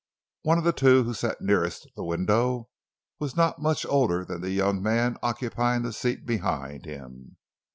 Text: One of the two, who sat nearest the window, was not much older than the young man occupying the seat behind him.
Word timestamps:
One 0.41 0.57
of 0.57 0.63
the 0.63 0.73
two, 0.73 1.03
who 1.03 1.13
sat 1.13 1.41
nearest 1.41 1.85
the 1.95 2.03
window, 2.03 2.69
was 3.19 3.35
not 3.35 3.61
much 3.61 3.85
older 3.85 4.25
than 4.25 4.41
the 4.41 4.49
young 4.49 4.81
man 4.81 5.15
occupying 5.21 5.83
the 5.83 5.93
seat 5.93 6.25
behind 6.25 6.85
him. 6.85 7.37